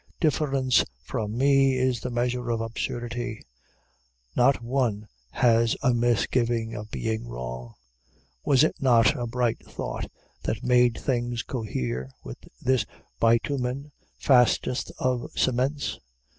[0.19, 3.45] Difference from me is the measure of absurdity.
[4.35, 7.75] Not one has a misgiving of being wrong.
[8.43, 10.09] Was it not a bright thought
[10.41, 12.83] that made things cohere with this
[13.19, 15.99] bitumen, fastest of cements?